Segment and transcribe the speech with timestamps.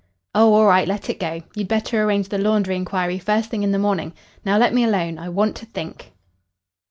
[0.33, 1.43] "Oh, all right, let it go.
[1.53, 4.15] You'd better arrange the laundry inquiry first thing in the morning.
[4.43, 5.19] Now let me alone.
[5.19, 6.13] I want to think."